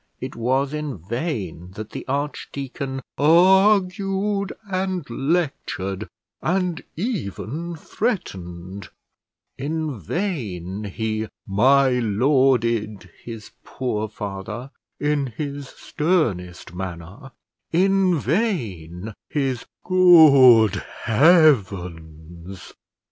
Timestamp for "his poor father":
13.23-14.71